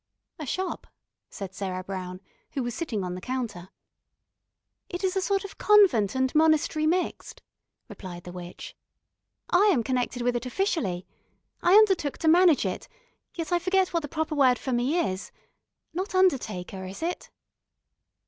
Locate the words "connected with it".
9.83-10.47